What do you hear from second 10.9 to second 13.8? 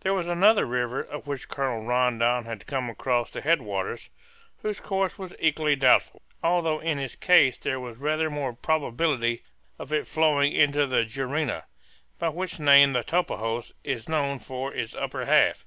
Juruena, by which name the Tapajos